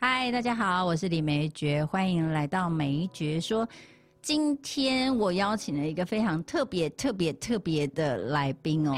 [0.00, 3.68] 嗨，大家好，我是李梅珏，欢迎来到梅珏说。
[4.22, 8.94] 今天我邀请了一个非常特别、特别、特别的来宾哦，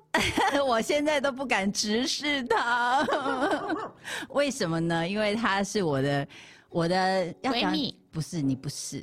[0.68, 3.02] 我现在都不敢直视他，
[4.28, 5.08] 为什么呢？
[5.08, 6.28] 因为他是我的。
[6.68, 9.02] 我的闺蜜不是你，不是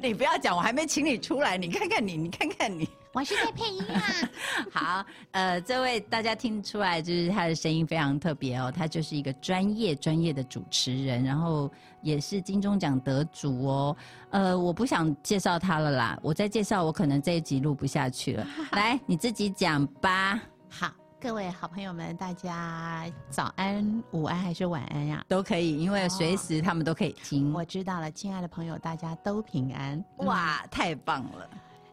[0.00, 4.00] 你， 不要讲，我还没请你出来，你看看你，你看看你，我是在配音啊。
[4.70, 11.68] 好，呃，这位大家听出来，就是他的声音非常特别哦，他就是一个专业专业的主持人，然后
[12.00, 13.96] 也是金钟奖得主哦。
[14.30, 18.46] 呃，我不想介绍他了啦，我再介绍，我可能这一集录不下去了。
[18.70, 20.40] 来，你自己讲吧。
[20.68, 20.88] 好。
[21.20, 25.24] 各位好朋友们，大家早安、午安还是晚安呀？
[25.26, 27.52] 都可以，因为随时他们都可以听。
[27.52, 30.04] 我知道了，亲爱的朋友，大家都平安。
[30.18, 31.50] 哇，太棒了！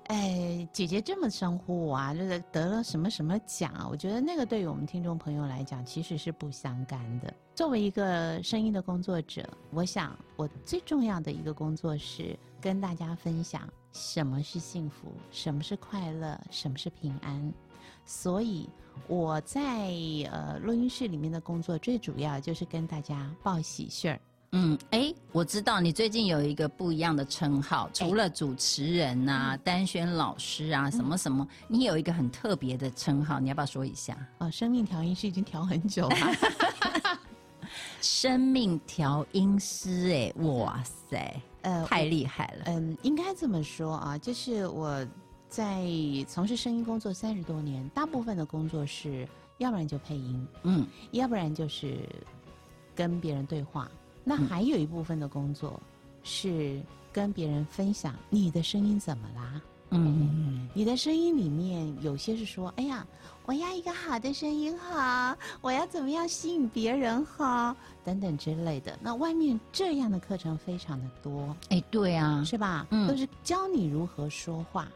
[0.07, 3.87] 哎，姐姐这么称呼我啊，就是得了什么什么奖啊？
[3.89, 7.33] 我觉得那个对于我们听众朋友来讲，其实是不相干的。
[7.55, 17.53] 作为一个声音的工作者，我想我最重要的一个工作是跟大家分享什么是幸福，什么是快乐，什么是平安。
[18.05, 18.69] 所以
[19.07, 19.89] 我在
[20.31, 24.19] 呃录音室里面的工作，最主要就是跟大家报喜讯儿。
[24.57, 34.17] 嗯，哎，我知道你最近有一个不一样的称号，除了主持人呐、丹轩老师啊，什么什么，你有一个很特别的称号，你要不要说一下？
[34.37, 36.17] 哦，生命调音师已经调很久了。
[37.99, 42.63] 生命调音师，哎，哇塞，呃，太厉害了。
[42.67, 45.05] 嗯，应该这么说啊，就是我。
[45.47, 45.85] 在
[46.27, 49.25] 从事声音工作三十多年，大部分的工作是，
[49.57, 51.99] 要不然就配音，嗯，要不然就是
[52.93, 53.89] 跟别人对话。
[54.25, 55.79] 那还有一部分的工作
[56.23, 56.81] 是
[57.13, 59.61] 跟别人分享你的声音怎么啦？
[59.91, 63.05] 嗯，你的声音里面有些是说，哎呀，
[63.45, 68.97] 我要一个好的声音哈，我要怎么样吸引别人哈，等等之类的。
[68.99, 72.87] 那外面这样的课程非常的多，哎，对啊，是吧？
[72.89, 74.87] 嗯，都是教你如何说话。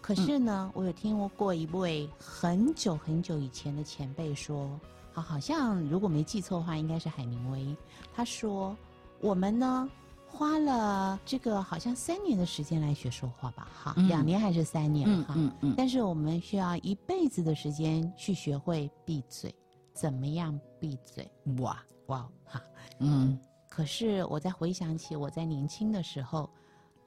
[0.00, 4.68] 可是呢，我有听过一位很久很久以前的前辈说，
[5.12, 7.76] 好，好像如果没记错的话，应该是海明威。
[8.14, 8.76] 他说，
[9.20, 9.88] 我们呢
[10.26, 19.54] 花了这个好像三年的时间来学说话吧，哈，两年还是三年哈，嗯嗯，但是我们需要一辈子的时间去学会闭嘴，
[19.92, 21.30] 怎么样闭嘴？
[21.58, 22.62] 哇哇哈，
[22.98, 23.38] 嗯。
[23.68, 26.48] 可是我在回想起我在年轻的时候。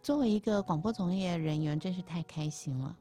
[0.01, 2.95] 作为一个广播从业人员，真是太开心了。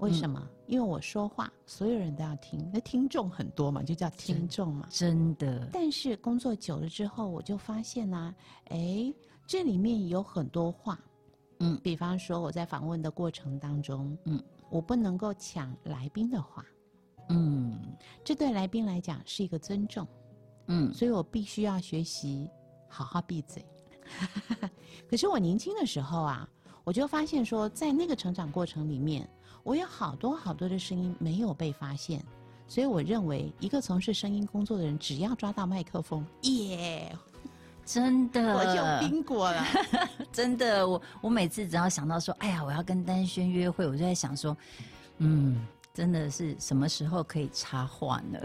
[0.00, 0.46] 为什么？
[0.66, 4.86] 因为我说话，所有人都要听，那听众很多嘛，就叫听众嘛。
[4.90, 5.68] 真的。
[5.72, 8.34] 但是工作久了之后，我就发现呢，
[8.66, 9.12] 哎，
[9.46, 10.98] 这里面有很多话，
[11.58, 16.64] 嗯，比方说我在访问的过程当中，嗯，我不能够抢来宾的话，
[17.28, 17.78] 嗯，
[18.24, 20.06] 这对来宾来讲是一个尊重，
[20.68, 22.48] 嗯，所以我必须要学习
[22.88, 23.64] 好好闭嘴。
[25.10, 26.48] 可是我年轻的时候啊，
[26.84, 29.28] 我就发现说，在那个成长过程里面，
[29.62, 32.24] 我有好多好多的声音没有被发现，
[32.66, 37.14] 所以我认为一个从事声音工作的人，只要抓到麦克风，耶，
[37.84, 39.64] 真的，我有冰果了，
[40.32, 44.56] 真的，我我每次只要想到说，哎呀，我要跟丹轩约会，我就在想说，
[45.18, 45.66] 嗯。
[46.00, 48.40] 真的是什么时候可以插话呢？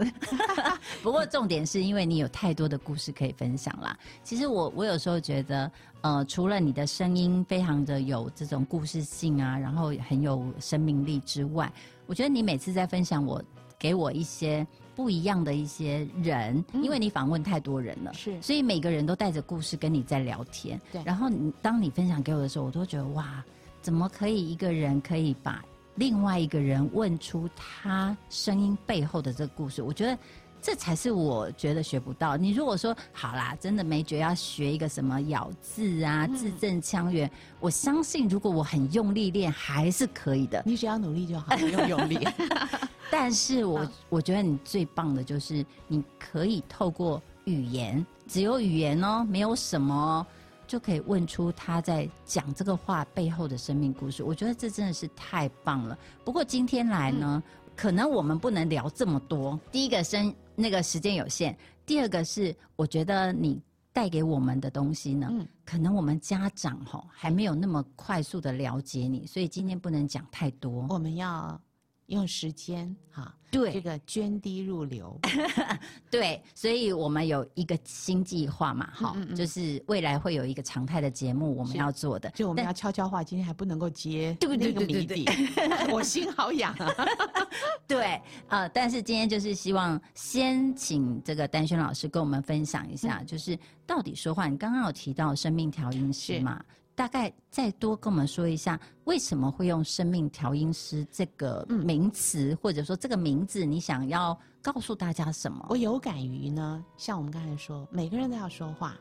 [1.02, 3.98] 不过重点是因为你有太多的故事可以分享啦。
[4.22, 5.72] 其实我我有时候觉得，
[6.02, 11.72] 呃，除了你的声音非常的有这种故事性啊，然后很有生命力之外，
[12.04, 13.42] 我觉得你每次在分享我
[13.78, 20.78] 给我一些不一样的一些人，因为你访问太多人了，是，所以每个人都带着故事跟你在聊天。
[20.92, 23.42] 对，然后你当你分享给我的时候，我都觉得哇，
[23.80, 25.64] 怎么可以一个人可以把。
[25.96, 30.18] 另外一个人问出他声音背后的这个故事，我觉得
[30.62, 32.36] 这才是我觉得学不到。
[32.36, 37.30] 你如果说好啦，真的没觉得要学一个什么咬字啊、字正腔圆，
[37.60, 40.62] 我相信如果我很用力练，还是可以的。
[40.66, 42.26] 你只要努力就好，不用用力。
[43.10, 50.26] 但是我我觉得你最棒的就是你可以透过语言，只有语言哦，没有什么。
[50.66, 55.96] 就可以问出他在讲这个话背后的生命故事，我觉得这真的是太棒了。
[56.24, 57.42] 不过今天来呢，
[57.74, 59.58] 可能我们不能聊这么多。
[59.70, 65.30] 第一个生那个时间有限，第二个是我觉得你带给我们的东西呢，
[65.64, 70.86] 可能我们家长哈还没有那么快速的了解你，所以今天不能讲太多。
[70.90, 71.58] 我们要
[72.06, 73.72] 用时间哈，对。
[73.72, 75.18] 这个涓滴入流，
[76.10, 79.26] 对，所以我们有一个新计划嘛，哈、嗯嗯。
[79.30, 85.16] 嗯就是未来会有一个常态的节目我们要做的，就我们要悄悄话，今天还不能够接对对那个对对。
[85.16, 85.26] 谜底，
[85.92, 86.72] 我心好痒。
[86.74, 86.94] 啊！
[87.88, 96.62] 对，呃，但是今天就是希望先请这个丹轩老师跟我们分享一下，就是到底说话，你刚刚有提到生命调音师嘛？
[96.96, 105.66] 大概再多跟我们说一下，为什么会用生命调音师这个嗯名词，或者说这个名字，你想要告诉大家什么？
[105.68, 108.96] 我有感于呢，像我们刚才说，每个人都要说话，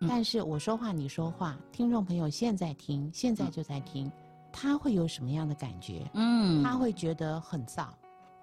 [0.00, 4.10] 嗯但是我说话你说话，听众朋友现在听，现在就在听，
[4.50, 6.10] 他会有什么样的感觉？
[6.14, 7.88] 嗯他会觉得很燥，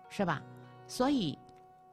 [0.10, 0.44] 是吧？
[0.88, 1.36] 所以，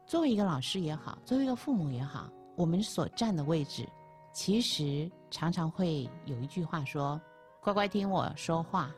[0.06, 3.88] 作为一个老师也好，作为一个父母也好，我们所站的位置，
[4.30, 7.20] 其实常常会有一句话说
[7.62, 8.94] ：“乖乖听我说话。”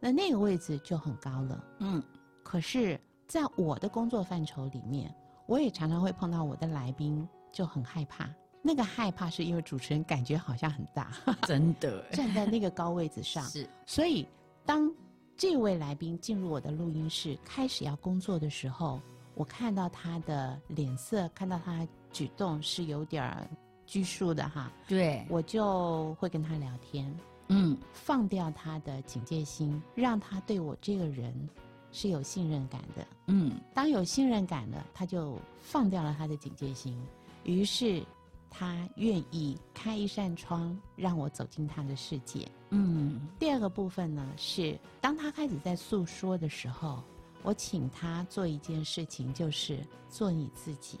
[0.00, 1.64] 那那个位置就很高了。
[1.78, 2.02] 嗯
[2.42, 5.14] 可是，在我的工作范畴里面，
[5.46, 8.28] 我也常常会碰到我的来宾就很害怕。
[8.60, 11.12] 那个害怕是因为主持人感觉好像很大，
[11.46, 14.26] 真的站在那个高位子上，是所以，
[14.64, 14.88] 当
[15.36, 19.00] 这位来宾进入我的录音室，开始要工作的时候，
[19.34, 23.48] 我看到他的脸色，看到他举动是有点儿
[23.86, 27.14] 拘束的哈，对，我就会跟他聊天，
[27.48, 27.76] 嗯。
[27.92, 31.34] 放掉他的警戒心，让他对我这个人
[31.90, 33.06] 是有信任感的。
[33.26, 33.52] 嗯。
[33.74, 36.98] 当有信任感了，他就放掉了他的警戒心，
[37.44, 38.02] 于是
[38.50, 42.48] 他愿意开一扇窗，让我走进他的世界。
[42.70, 43.28] 嗯。
[43.38, 47.02] 第二个部分呢，是当他开始在诉说的时候，
[47.42, 50.98] 我请他做一件事情，就是做你自己，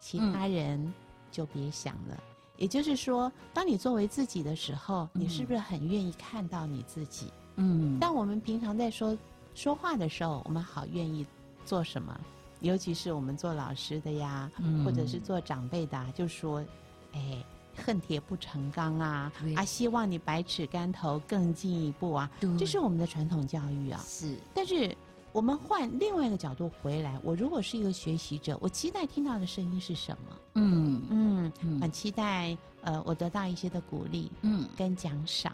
[0.00, 0.92] 其他人
[1.34, 2.16] 就别想了。
[2.56, 7.32] 也就是说，当你作为自己的时候，你是不是很愿意看到你自己？
[7.56, 9.18] 嗯，但我们平常在说
[9.56, 11.26] 说话的时候，我们好愿意
[11.64, 12.16] 做什么？
[12.60, 16.64] 尤其是我们做老师的呀，嗯或者是做长辈的、啊，就说，
[17.12, 17.44] 哎，
[17.76, 24.00] 恨铁不成钢啊，啊，希望你百尺竿头更进一步啊，对这是我们的传统教育啊。
[24.06, 24.96] 是但是
[25.34, 30.36] 我们换另外一个角度回来，我如果是一个学习者，我期待听到的声音是什么？
[30.54, 35.52] 嗯嗯，嗯很期待，呃，我得到一些的鼓励嗯跟奖赏。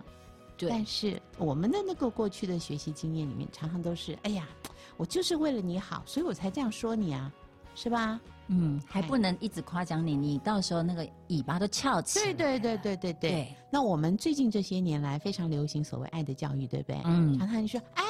[0.59, 4.47] 对但是我们的那个过去的学习经验里面，常常都是，哎呀，
[4.99, 7.33] 我就是为了你好，所以我才这样说你啊，
[7.75, 8.21] 是吧？
[8.49, 13.31] 嗯，还哎不能一直夸奖你，你到时候那个尾巴都翘起来对对对对对对。
[13.31, 17.01] 对，那我们最近这些年来非常流行所谓爱的教育，对不对？
[17.07, 18.05] 嗯常常你说，哎。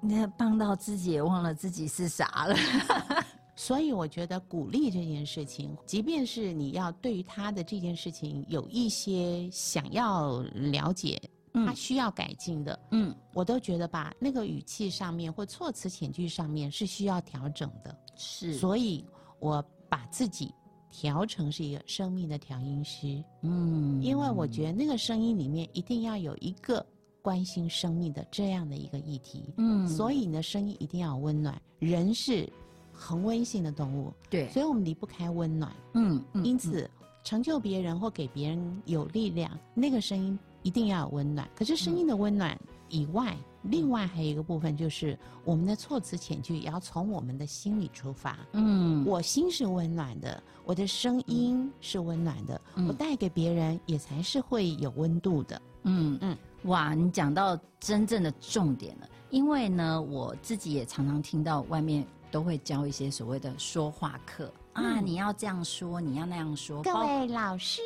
[0.00, 2.54] 那帮到自己也忘了自己是啥了。
[3.56, 11.20] 所以我觉得鼓励这件事情，即便是你要对于他的这件事情有一些想要了解，
[11.52, 17.92] 他需要改进的，嗯，我都觉得吧，那个语气上面或措辞遣句上面是需要调整的。
[18.14, 19.04] 是，所以
[19.40, 20.54] 我把自己
[20.88, 26.86] 调成是一个生命的调音师，嗯，因为我觉得那个声音里面一定要有一个
[27.28, 29.52] 关心生命的这样的一个议题。
[29.58, 31.60] 嗯，所以呢，声音一定要温暖。
[31.78, 32.50] 人是
[32.90, 35.70] 恒温性的动物，对，所以我们离不开温暖。
[35.92, 36.90] 嗯，嗯因此，
[37.22, 41.46] 成就别人或给别人有力量，那个声音一定要有温暖。
[41.54, 42.58] 可是，声音的温暖
[42.88, 48.38] 以外，另外还有一个部分就是我们的措辞遣句也要从我们的心里出发。
[48.52, 55.60] 嗯，我心是温暖的，我的声音是温暖的，嗯我带给别人也才是会有温度的。
[55.84, 59.08] 嗯嗯嗯，哇，你讲到真正的重点了。
[59.30, 67.82] 因为呢，我自己也常常听到外面都会教一些所谓的说话课啊，嗯你要这样说，你要那样说，各位老师，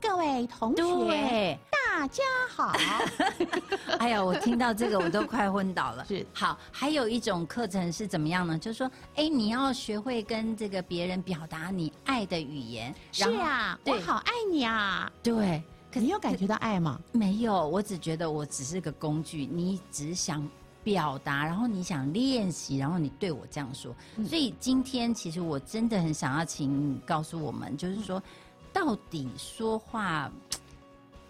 [0.00, 2.72] 各位同学，大家好。
[3.98, 6.04] 哎呀，我听到这个我都快昏倒了。
[6.08, 8.56] 是好，还有一种课程是怎么样呢？
[8.56, 12.94] 就是说，哎，你要学会跟这个别人表达你爱的语言。
[13.10, 15.10] 是，啊，我好爱你啊！
[15.22, 15.62] 对。
[15.96, 17.00] 可你有感觉到爱吗？
[17.12, 20.46] 没有，我只觉得我只是个工具，你只想
[20.84, 23.96] 表达，然后你想练习，然后你对我这样说。
[24.16, 28.22] 嗯所以今天其实我真的很想要请你告诉我们，就是说，
[28.74, 30.30] 到底说话。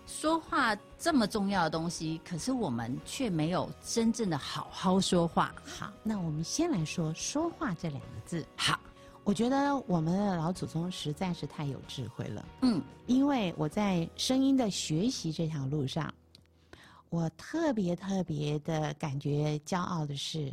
[0.05, 5.55] 说话这么重要的东西，可是我们却没有真正的好好说话。
[5.65, 8.45] 好，那我们先来说“说话”这两个字。
[8.57, 8.81] 好，
[9.27, 16.15] 我觉得我们的老祖宗实在是太有智慧了，嗯因为我在声音的学习这条路上，
[17.11, 20.53] 我特别特别的感觉骄傲的是，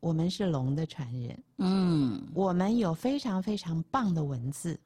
[0.00, 4.78] 我们是龙的传人，嗯我们有非常非常棒的文字，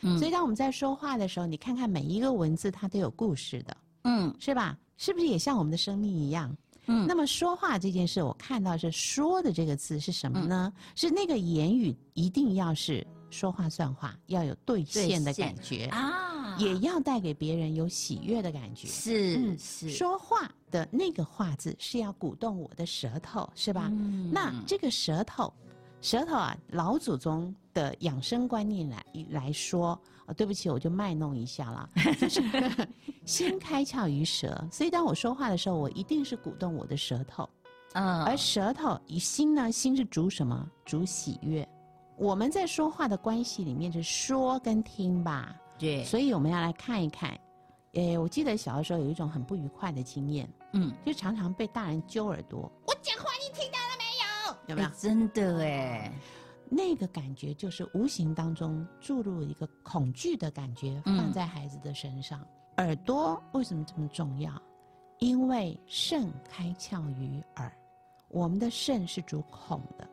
[0.00, 4.74] 嗯所以当我们在说话的时候，你看看每一个文字它都有故事的，嗯是吧？
[4.96, 6.56] 是不是也像我们的生命一样？
[6.90, 10.72] 嗯那么说话这件事，我看到是“说”的这个字是什么呢？
[10.96, 18.88] 是那个言语一定要是说话算话，要有兑现的感觉，啊，也要带给别人有喜悦的感觉。
[18.88, 23.88] 是嗯是，说话的那个“话”字是要鼓动我的舌头，是吧？
[23.92, 25.52] 嗯那这个舌头，
[26.02, 31.88] 舌头啊，老祖宗的养生观念来来说，啊，对不起，我就卖弄一下了，
[32.20, 32.40] 就是
[33.26, 37.48] 心开窍于舌，所以当我说话的时候，我一定是鼓动我的舌头，
[37.94, 40.68] 嗯而舌头以心呢，心是主什么？
[40.84, 41.66] 主喜悦。
[42.16, 47.36] 我们在说话的关系里面是说跟听吧，对，所以我们要来看一看。
[47.94, 52.70] 诶，我记得小的时候有一种很不愉快的经验，嗯，就常常被大人揪耳朵。
[52.86, 54.56] 我讲话你听到了没有？
[54.68, 54.92] 有没有哎？
[54.96, 56.12] 真的哎，
[56.70, 61.16] 那个感觉就是无形当中注入一个恐惧的感觉，嗯。
[61.16, 62.40] 放在孩子的身上。
[62.76, 64.50] 耳朵为什么这么重要？
[65.18, 67.70] 因为肾开窍于耳，
[68.28, 70.08] 我们的肾是主恐的，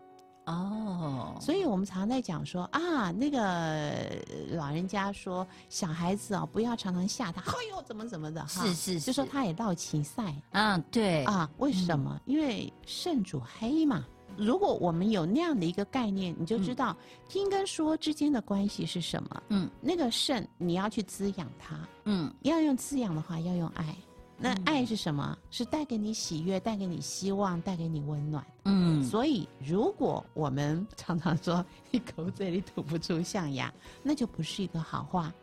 [0.48, 4.20] 哦，所以我们常在讲说啊，那个呃
[4.52, 12.20] 老人家说小孩子哦，不要常常吓他，哎呦怎么怎么的哈，是是就说他也到奇赛，嗯，对，啊，为什么？
[12.26, 14.06] 因为肾主黑嘛。
[14.38, 16.96] 如果我们有那样的一个概念，你就知道、
[17.28, 19.44] 听跟说之间的关系是什么。
[19.50, 23.96] 嗯那个肾你要去滋养它，嗯要用滋养的话，要用爱。
[24.40, 25.36] 那嗯爱是什么？
[25.50, 28.46] 是带给你喜悦，带给你希望，带给你温暖。
[28.66, 35.34] 嗯，所以，如果我们常常说一口嘴里吐不出象牙，那就不是一个好话。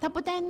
[0.00, 0.42] 它不但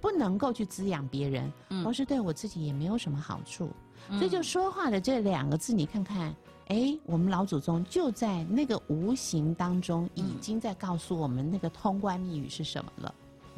[0.00, 3.68] 不能够去滋养别人，嗯同时对我自己也没有什么好处。
[4.08, 6.34] 嗯所以，就说话的这两个字，你看看，
[6.68, 13.14] 哎，我们老祖宗就在那个无形当中，已嗯经在告诉我们那个通关密语是什么了。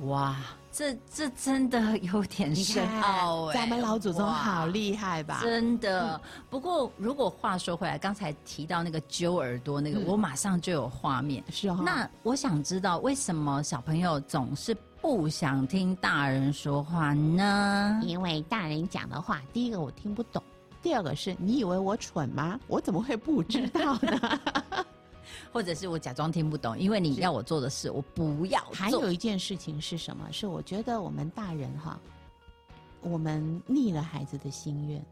[0.07, 0.37] 哇，
[0.73, 5.39] 这这真的有点深奥哎，咱们老祖宗好厉害吧？
[5.41, 6.21] 真的，
[6.51, 11.45] 不过如果话说回来，刚才提到那个揪耳朵那个，嗯我马上就有画面。
[11.49, 11.81] 是哦。
[11.85, 18.01] 那我想知道，为什么小朋友总是不想听大人说话呢？
[18.03, 20.43] 因为大人讲的话，第一个我听不懂，
[20.85, 22.61] 第二个是你以为我蠢吗？
[22.69, 24.41] 我怎么会不知道呢？
[25.51, 28.75] 或者是我假装听不懂，因为你要我做的事，我不要做。
[28.75, 30.31] 还有一件事情是什么？
[30.31, 31.99] 是我觉得我们大人哈，
[33.01, 35.03] 我们逆了孩子的心愿，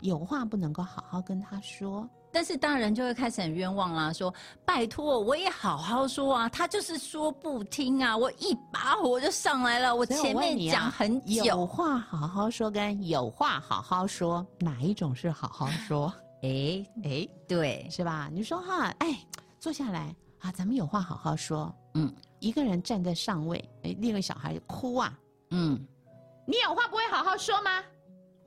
[0.00, 2.08] 有话不能够好好跟他说。
[2.32, 4.32] 但是大人就会开始很冤枉啦，说
[4.64, 16.12] 拜托，我也好好说啊，他就是说不听啊，我一把火就上来了，我前面讲很有久，话好好说跟有话好好说，哪一种是好好说？
[16.42, 18.28] 哎，哎，对，是吧？
[18.32, 19.18] 你说哈，哎，
[19.58, 21.74] 坐下来啊，咱们有话好好说。
[21.94, 25.12] 嗯一个人站在上位，哎，另一个小孩哭啊，
[25.50, 25.78] 嗯，
[26.46, 27.82] 你有话不会好好说吗？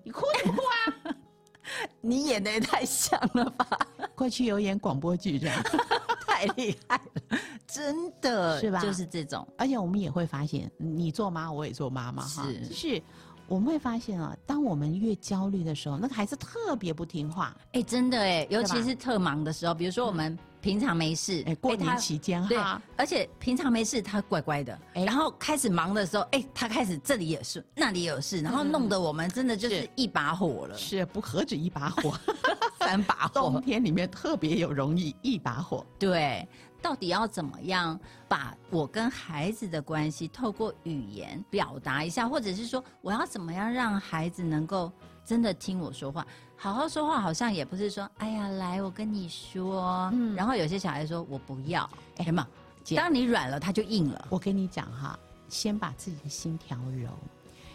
[0.04, 1.16] 你哭什么哭啊？
[2.02, 3.68] 你演的也太像了吧，
[4.16, 5.64] 过去有演广播剧这样，
[6.28, 6.96] 太厉害
[7.30, 8.80] 了，真的是吧？
[8.82, 12.74] 就是这种，而且我们也会发现，你做妈，我也做妈妈哈，是。
[12.74, 13.04] 是。
[13.48, 17.56] 我们会发现啊，当我们越焦虑的时候，那个孩子特别不听话。
[17.74, 25.04] 哎，真的哎，尤其是特忙的时候，比如说我们平常没事，哎，过年期间对哈，，而且平常没事，他乖乖的，哎。
[25.04, 29.90] 然后开始忙的时候，哎，他开始这里也是，那里有事，然后弄得我们真的就是是。
[29.96, 32.18] 一把火了，是不何止一把火，
[32.80, 33.30] 三把火。
[33.36, 33.62] 冬火。
[33.62, 35.86] 天里面特别有容易一把火。
[36.00, 36.48] 对，
[36.84, 37.98] 到底要怎么样
[38.28, 44.92] 把我跟孩子的关系透过语言表达一下，或者是说我要怎么样让孩子能够
[45.26, 46.28] 真的听我说话？
[46.58, 52.48] 好好说话，好像也不是说，哎呀，来，我跟你说，嗯然后有些小孩说我不要，哎有没有？
[52.84, 54.28] 姐当你软了，他就硬了。
[54.30, 57.10] 我跟你讲哈，先把自己的心调柔。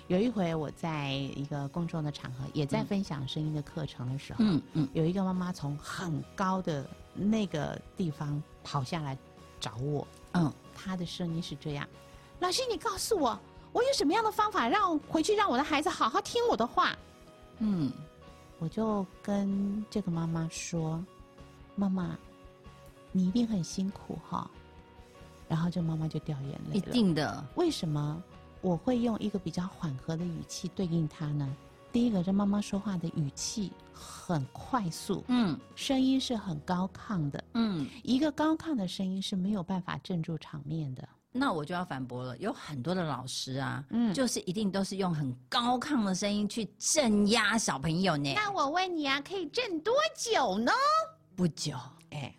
[0.07, 6.87] 有一回我在一个公众的场合，也在嗯分享声音的课程的时候，嗯嗯，有一个妈妈从很高的
[7.19, 9.19] 那个地方跑下来
[9.59, 11.87] 找我，嗯，他的声音是这样：
[12.41, 13.39] 老师，你告诉我，
[13.73, 16.97] 我有什么样的方法让回去让我的孩子好好听我的话？
[17.59, 17.93] 嗯，
[18.59, 21.05] 我就跟这个妈妈说
[21.75, 22.17] ：“妈妈，
[23.11, 24.49] 你一定很辛苦哈。”
[25.49, 26.93] 然后这妈妈就掉眼泪了一。
[26.93, 28.23] 定的，为什么
[28.61, 31.57] 我会用一个比较缓和的语气对应他呢？
[31.92, 37.42] 第一个，这妈妈说话的语气很快速，嗯声音是很高亢的。
[37.54, 41.09] 嗯，一个高亢的声音是没有办法镇住场面的。
[41.30, 48.33] 那我就要反驳了，有很多的老师啊，嗯就是一定都是用很高亢的声音去镇压小朋友呢。
[48.35, 50.73] 那我问你啊，可以镇多久呢？
[51.37, 51.76] 不久，
[52.11, 52.35] 哎，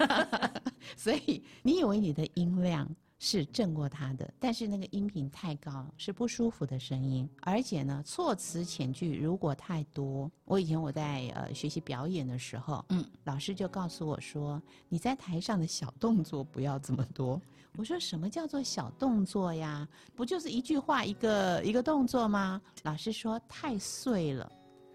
[0.96, 2.88] 所以你以为你的音量
[3.20, 17.40] 是震过他的，但是那个音频太高，是不舒服的声音，而且呢，措辞遣句如果太多，我以前我在呃学习表演的时候，嗯，老师就告诉我说，你在台上的小动作不要这么多。
[17.76, 19.86] 我说什么叫做小动作呀？
[20.14, 22.62] 不就是一句话一个一个动作吗？
[22.84, 24.50] 老师说太碎了，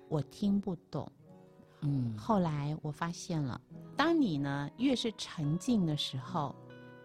[0.07, 1.11] 我听不懂。
[1.81, 3.59] 嗯，后来我发现了，
[3.97, 6.55] 当你呢越是沉静的时候。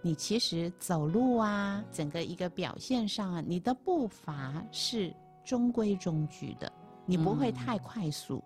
[0.01, 5.15] 你其实走路啊，整个一个表现上啊，你的步伐是
[5.45, 6.71] 中规中矩的，
[7.05, 8.43] 你不会太快速。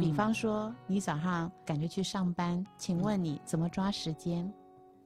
[0.00, 4.52] 比方说，你早上赶着去上班，请问你怎么抓时间？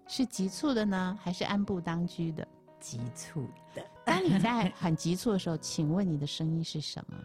[0.06, 2.48] 是急促的呢，还是按步当居的？
[2.80, 3.84] 急促的。
[4.06, 7.16] 当你在很急促的时候，请问你的声音是什么？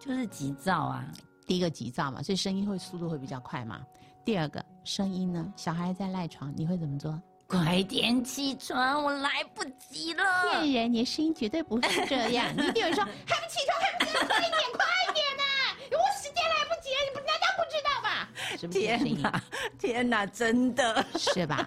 [0.00, 1.08] 就是急躁啊。
[1.46, 3.86] 第一个急躁嘛，所以声音会速度会比较快嘛。
[4.24, 7.22] 第二个声音呢，小孩在赖床，你会怎么做？
[7.46, 10.24] 快点起床，我来不及了！
[10.60, 12.46] 骗人，你的声音绝对不是这样。
[12.56, 15.42] 你一定会说还不起床，还不起床，快一点，快一点呐！
[15.92, 18.10] 我时间来不及，你不难道不知道吗？
[18.72, 19.42] 天哪，
[19.78, 21.64] 天哪，真的是吧？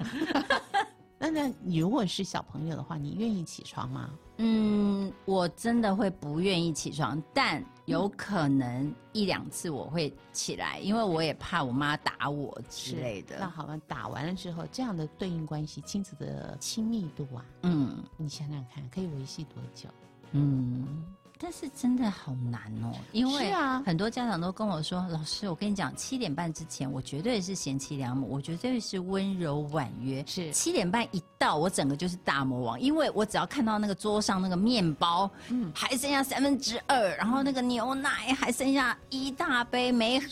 [1.18, 4.10] 那那你如果是小朋友的话，你愿意起床吗？
[4.38, 13.38] 嗯，我真的会不愿意起床，但有可能一两次我会起来，因为我也怕我妈打我之类的。
[13.40, 19.90] 那好吧，打完了之后，这样的对应关系，亲子的亲密度啊，嗯，你想想看，可以维系多久？
[20.34, 21.04] 嗯。
[21.42, 23.50] 但是真的好难哦，因为
[23.86, 30.22] 很多家长都跟我说：“老师，我跟你讲，七点半之前，我绝对是贤妻良母，我绝对是温柔婉约。
[30.28, 40.28] 是七点半一到，我整个就是大魔王，因为我只要看到那个桌上那个面包，嗯，还剩下三分之二，然后那个牛奶还剩下一大杯没喝，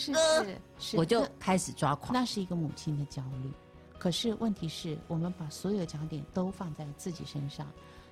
[0.98, 2.12] 我就开始抓狂。
[2.12, 3.50] 那是一个母亲的焦虑。
[3.98, 7.66] 可是问题是我们把所有的焦点都放在自己身上，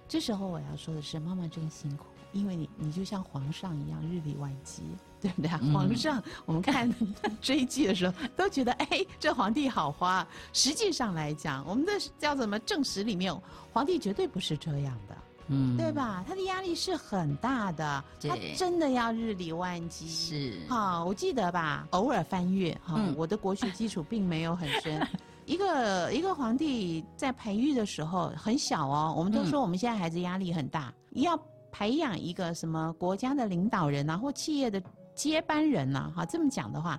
[0.07, 2.05] 这时候我要说的是，妈妈真辛苦。
[2.35, 4.83] 因为你，你就像皇上一样日理万机，
[5.21, 5.57] 对不对啊？
[5.73, 6.93] 皇上，我们看
[7.41, 10.27] 追剧的时候都觉得，哎，这皇帝好花。
[10.51, 13.33] 实际上来讲，我们的叫什么正史里面，
[13.71, 16.25] 皇帝绝对不是这样的，嗯，对吧？
[16.27, 20.05] 他的压力是很大的，他真的要日理万机。
[20.09, 25.07] 是，好，我记得吧，偶尔翻阅哈，我的国学基础并没有很深。
[25.45, 31.39] 一个一个皇帝在培育的时候很小哦，我们都说我们现在孩子压力很大，要。
[31.77, 34.81] 培养一个什么国家的领导人呐，或企业的
[35.13, 36.97] 接班人呐，哈，这么讲的话，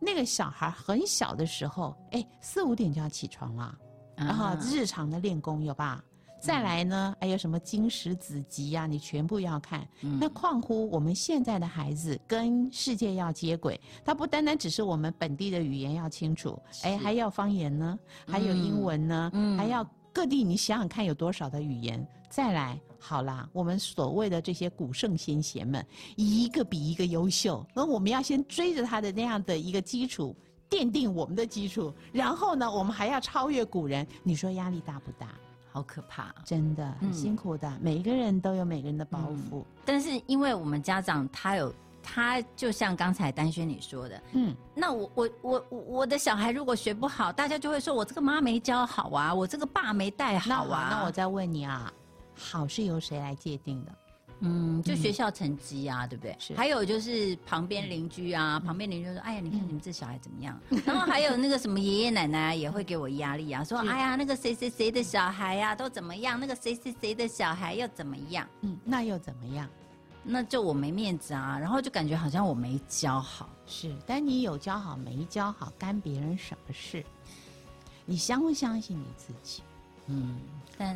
[0.00, 3.78] 那个小孩很小的时候，哎，四五点就要起床了，
[4.16, 6.02] 然后日常的练功有吧？
[6.40, 9.86] 再来呢，还有什么经史子集呀，你全部要看。
[10.00, 22.76] 那况乎我们现在的孩子跟世界要接轨，他不单单只是我们本地的语言要清楚，哎，还要方言呢，还有英文呢，还要各地，你想想看有多少的语言，再来。
[22.98, 25.84] 好啦，我们所谓的这些古圣先贤们，
[26.16, 30.34] 一个比一个优秀，那我们要先追着他的那样的一个基础，
[30.68, 34.06] 奠定我们的基础，然后呢，我们还要超越古人。
[34.22, 35.28] 你说压力大不大？
[35.72, 37.70] 好可怕，真的很辛苦的。
[37.82, 39.18] 每一个人都有每个人的包
[39.50, 41.70] 袱，但是因为我们家长他有
[42.02, 50.88] 他，就像刚才丹轩你说的，嗯，那我我我我的小孩如果学不好，大家就会说我这个妈没教好啊，我这个爸没带好啊。
[50.90, 51.92] 那我再问你啊。
[52.36, 53.92] 好是由谁来界定的？
[54.40, 56.36] 嗯，就学校成绩啊，对不对？
[56.38, 56.54] 是。
[56.54, 66.38] 还有就是旁边邻居啊，旁边邻居说：“哎呀，你看你们这小孩怎么样？” 然后还有那个什么爷爷奶奶也会给我压力啊，说：“哎呀，那个谁谁谁的小孩呀都怎么样？
[66.38, 69.66] 那个谁谁谁的小孩又怎么样？”嗯，那又怎么样？
[70.22, 73.48] 那就我没面子啊，然后就感觉好像我没教好。
[73.64, 77.02] 是，但你有教好没教好，干别人什么事？
[78.04, 79.62] 你相不相信你自己？
[80.08, 80.38] 嗯。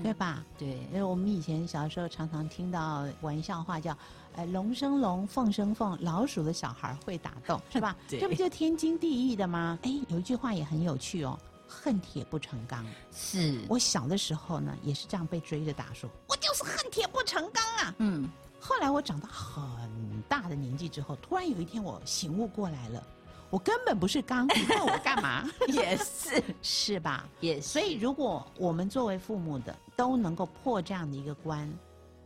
[0.02, 0.44] 对吧？
[0.58, 3.96] 对，因为我们以前小时候常常听到玩笑话，叫
[4.36, 7.96] “呃龙生龙，凤生凤，老鼠的小孩会打洞”， 是吧？
[8.08, 9.78] 这不就天经地义的吗？
[9.82, 12.84] 哎，有一句话也很有趣哦，“恨铁不成钢”。
[13.10, 17.94] 是我小的时候呢，也是这样被追着打，说我就是恨铁不成钢啊。
[17.98, 18.28] 嗯，
[18.60, 23.02] 后来我长到很大的年纪之后，突然有一天我醒悟过来了。
[23.50, 25.44] 我根本不是刚，你问我干嘛？
[25.68, 27.28] 也是，是吧？
[27.40, 27.68] 也是。
[27.68, 31.68] 所以，如果我们作为父母的都能够破这样的一个关，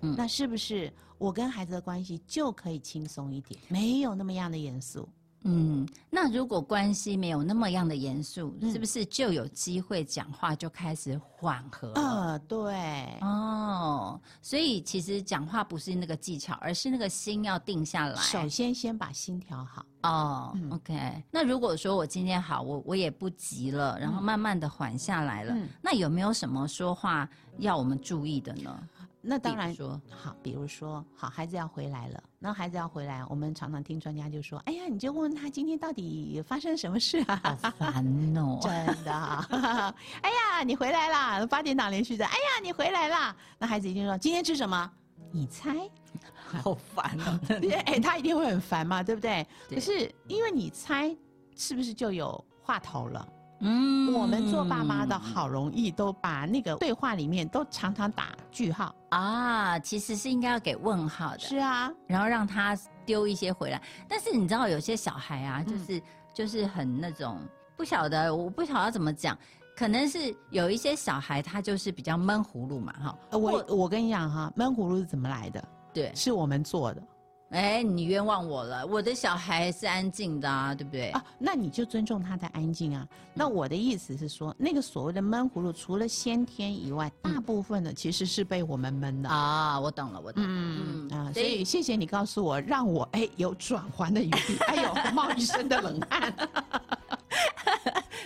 [0.02, 5.08] 嗯，那是不是我跟孩子的关系就可以轻松一点，没有那么样的严肃？
[5.44, 11.94] 嗯，那如果关系没有那么样的严肃，嗯是不是就有机会讲话就开始缓和了？
[12.00, 18.16] 呃，对，哦，所以其实讲话不是那个技巧，而是那个心要定下来。
[18.16, 19.84] 首先先把心调好。
[20.02, 27.26] 哦、嗯 o k 那如果说我今天好，我我也不急了，然后慢慢的缓下来了，嗯那有没有什么说话
[27.58, 28.78] 要我们注意的呢？
[29.26, 29.74] 那当然
[30.10, 37.40] 好，比如说，好，孩子要回来了，那孩子要回来，我们常常听专家就说，哎呀，你就问他今天到底发生什么事啊？
[37.62, 38.58] 好烦哦。
[38.62, 39.12] 真的，
[40.20, 41.46] 哎呀，你回来啦！
[41.46, 43.34] 八点档连续的，哎呀，你回来啦！
[43.58, 44.92] 那孩子一定说今天吃什么？
[45.32, 45.74] 你猜？
[46.62, 47.40] 好烦哦。
[47.86, 49.46] 哎，他一定会很烦嘛，对不对？
[49.68, 51.16] 对可是因为你猜，
[51.56, 53.26] 是不是就有话头了？
[53.60, 58.94] 嗯我们做爸妈的好容易都把那个对话里面都常常打句号。
[59.10, 63.80] 啊，其实是应该要给问号的，是啊，然后让他丢一些回来。
[64.08, 66.02] 但是你知道，有些小孩啊，嗯就是、
[66.34, 67.40] 就是很那种
[67.76, 69.36] 不晓得，我不晓得要怎么讲。
[69.76, 73.18] 可能是有一些小孩，他就是比较闷葫芦嘛，哈。
[73.30, 75.64] 呃我我跟你讲哈，闷葫芦是怎么来的？
[75.92, 77.02] 对，是我们做的
[77.50, 81.10] 哎，你冤枉我了，我的小孩是安静的啊，对不对？
[81.10, 83.06] 啊，那你就尊重他的安静啊。
[83.32, 89.28] 那我的意思是说，那个所谓的闷葫芦，除了先天以外，大部分的其实是被我们闷的。
[89.28, 90.48] 啊，我懂了，我懂了。
[90.50, 94.58] 嗯啊，所以谢谢你告诉我，让我哎有转圜的余地。
[94.66, 96.34] 哎呦，冒一身的冷汗。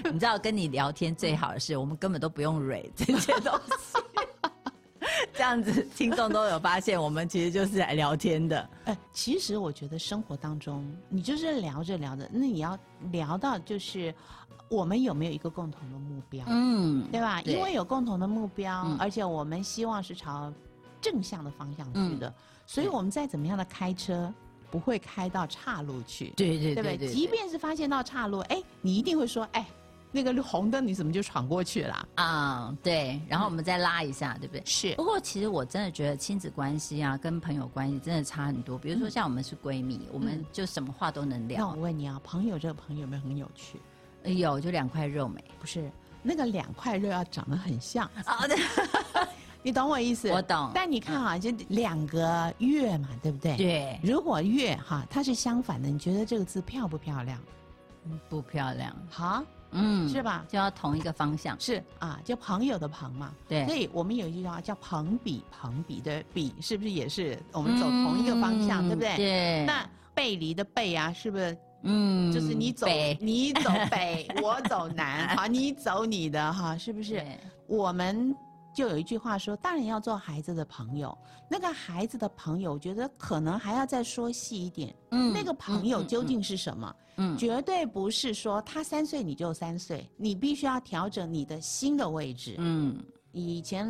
[0.10, 3.98] 你知道跟你聊天最好的是，我们根本都不用蕊这些东西。
[5.38, 8.68] 这样子，听众都有发现，我们其实就是来聊天的。
[8.86, 12.76] 哎，其实我觉得生活当中，你就是聊着聊着，那你要
[13.12, 14.12] 聊到就是
[14.68, 17.40] 我们有没有一个共同的目标，嗯，对吧？
[17.40, 20.52] 对因为有共同的目标，嗯而且我们希望是朝
[21.00, 22.34] 正向的方向去嗯的，
[22.66, 24.34] 所以我们再怎么样的开车，
[24.72, 27.14] 不会开到岔路去，对对对不对？
[27.14, 29.64] 即便是发现到岔路，哎，你一定会说，哎，
[30.10, 32.08] 那个红灯你怎么就闯过去了？
[32.14, 34.62] 啊、对，然后我们再拉一下，对不对？
[34.64, 38.78] 是不过其实我真的觉得亲子关系啊，跟朋友关系真的差很多。
[38.78, 41.82] 比如说像我们是闺蜜，我们就什么话都能聊那聊我。
[41.82, 43.78] 问你啊，朋友这个朋友有没有很有趣？
[44.24, 45.90] 哎有就两块肉没不是，
[46.22, 48.46] 那个两块肉要长得很像，啊？
[48.48, 48.56] 对，
[49.62, 50.28] 你懂我意思？
[50.30, 53.56] 我懂但你看啊，就两个月嘛，对不对？。
[53.56, 57.38] 对，如果月哈，它是相反的，你觉得这个字漂不漂亮？
[58.28, 60.44] 不漂亮，好，嗯，是吧？
[60.48, 61.58] 就要同一个方向。
[61.60, 63.32] 是啊，就朋友的朋嘛。
[63.48, 69.14] 对所，以我们有一句话叫“朋比朋比”的比，是不是也是我们走同一个方向，对不对？
[69.14, 72.86] 嗯对，那背离的背啊，是不是嗯就是你走
[73.20, 77.14] 你走北，我走南， 好，你走你的哈，是不是？
[77.14, 78.34] 对我们
[78.78, 81.18] 就有一句话说，大人要做孩子的朋友。
[81.48, 84.94] 那个孩子的朋友，我觉得可能还要再说细一点。
[85.10, 86.94] 嗯那个朋友究竟是什么？
[87.16, 92.54] 嗯绝对不是说他三岁你就三岁，你必须要调整你的心的位置。
[92.58, 93.84] 嗯以前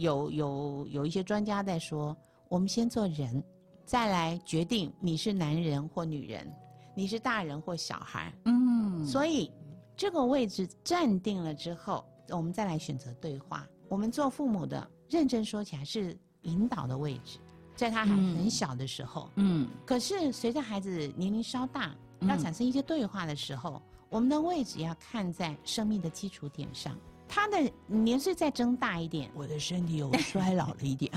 [0.00, 2.16] 有有有一些专家在说，
[2.48, 3.44] 我们先做人，
[3.84, 6.50] 再来决定你是男人或女人，
[6.94, 8.32] 你是大人或小孩。
[8.46, 9.52] 嗯，所以
[9.94, 13.66] 这个位置站定了之后，我们再来选择对话。
[13.88, 17.38] 我们做父母的，认真说起来是引导的位置，
[17.74, 19.30] 在他还很小的时候。
[19.36, 26.96] 嗯可是随着孩子年龄稍大，嗯要产生一些对话的时候，我们的位置要看在生命的基础点上。
[27.28, 31.12] 他的年岁再增大一点，我的身体有衰老了一点。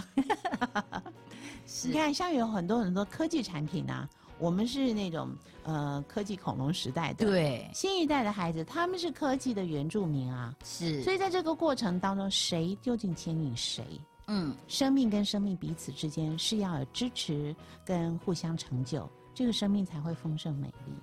[1.68, 5.30] 是 你看，像有很多很多科技产品啊，我们是那种
[5.64, 13.84] 呃科技恐龙时代的，对新一代的孩子，他们是科技的原住民啊，是，所以在这个过程当中，谁究竟牵引谁？
[14.28, 20.94] 嗯生命跟生命彼此之间是要有支持跟互相成就，这个生命才会丰盛美丽。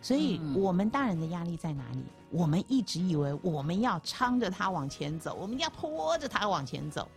[0.00, 2.04] 所以，嗯我们大人的压力在哪里？
[2.30, 7.08] 我们一直以为我们要撑着他往前走，我们要拖着他往前走，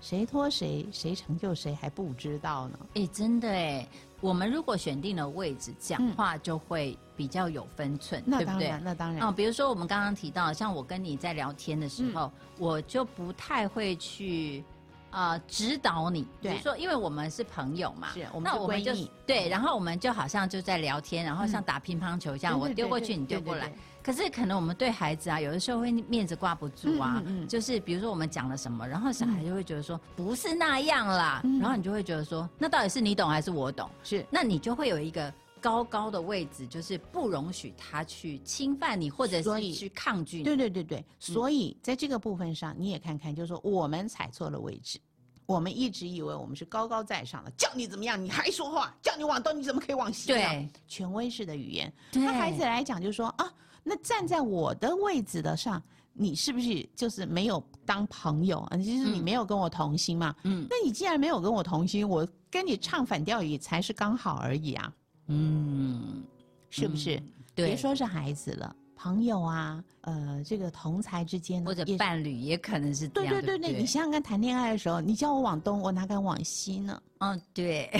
[0.00, 2.78] 谁拖谁，谁成就谁还不知道呢。
[2.94, 3.86] 哎，真的哎，
[4.20, 8.72] 我们如果选定了位置，讲话就会比较有分寸，对不对？
[8.82, 14.64] 那当然，比如说我们刚刚提到，像我跟你在聊天的时候，我就不太会去
[15.10, 16.22] 呃指导你。
[16.22, 18.92] 比对如说，因为我们是朋友嘛，是我们那我们就
[19.26, 23.80] 对，然后我们就好像就在聊天，然后像嗯打乒乓球一样，我丢过去，你丢过来对对对。
[24.02, 33.88] 可是可能我们对孩子啊，有的时候会面子挂不住啊，嗯嗯嗯就是比如说我们讲了什么，然后小孩就会觉得说、不是那样啦，嗯然后你就会觉得说，那到底是你懂还是我懂？
[34.02, 40.44] 是那你就会有一个高高的位置，就是不容许他去侵犯你，或者是去抗拒你。
[40.44, 44.98] 对对对对，所以在这个部分上，你也看看，就是说我们踩错了位置，
[45.44, 50.28] 我们一直以为我们是高高在上的，叫你怎么样你还说话，叫你往东你怎么可以往西？
[50.28, 51.92] 对，权威式的语言。
[52.10, 58.58] 对那孩子来讲就是说啊，那站在我的位置的上，你是不是就是没有当朋友？
[58.70, 60.34] 啊，就是你嗯没有跟我同心嘛？
[60.44, 64.92] 嗯那你既然没有跟我同心，我跟你唱反调也才是刚好而已啊，
[65.28, 66.22] 嗯，
[66.68, 67.16] 是不是？
[67.16, 77.02] 嗯对，别说是孩子了，朋友啊，呃，这个同才之间呢或者伴侣也可能是这样，对对对对，你想想看，谈恋爱的时候，你叫我往东，我哪敢往西呢？
[77.18, 77.90] 嗯，对，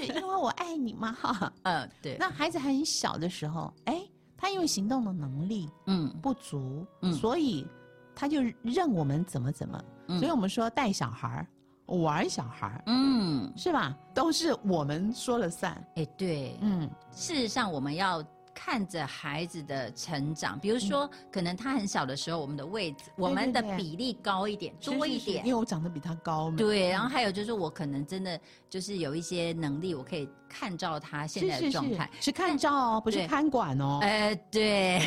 [0.00, 0.06] 是？
[0.06, 1.52] 因为我爱你嘛，哈。
[1.64, 4.02] 嗯，对，那孩子还很小的时候，哎，
[4.36, 7.66] 他因为行动的能力嗯不足，嗯所以
[8.14, 9.82] 他就任我们怎么怎么。
[10.08, 11.46] 嗯所以我们说带小孩儿、
[11.86, 13.96] 玩小孩儿，嗯，是吧？
[14.12, 15.72] 都是我们说了算。
[15.96, 18.22] 哎，对，嗯，事实上，我们要
[18.54, 25.54] 看着孩子的成长，比如说，可能他很小的时候，我们的位置，我们的比例高一点，是多一点因。
[25.54, 26.56] 为我长得比他高嘛。
[26.58, 32.08] 对，然后还有就是，我可能真的就是有一些能力，我可以看照他现在的状态。
[32.20, 33.98] 是看照哦，不是看管哦。
[34.02, 35.00] 呃，对，